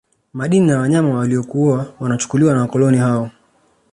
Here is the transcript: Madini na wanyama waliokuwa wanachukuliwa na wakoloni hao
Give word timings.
Madini 0.33 0.67
na 0.67 0.79
wanyama 0.79 1.09
waliokuwa 1.15 1.93
wanachukuliwa 1.99 2.53
na 2.53 2.61
wakoloni 2.61 2.97
hao 2.97 3.31